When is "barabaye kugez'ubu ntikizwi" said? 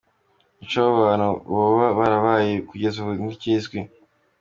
1.99-3.79